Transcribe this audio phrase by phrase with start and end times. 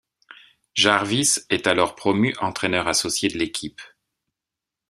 [0.73, 3.79] Jarvis est alors promu entraîneur associé de l'équipe.